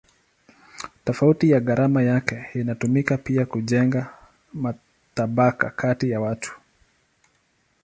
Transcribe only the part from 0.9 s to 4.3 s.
Tofauti ya gharama yake inatumika pia kujenga